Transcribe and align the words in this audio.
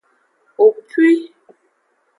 Opwi. 0.65 1.09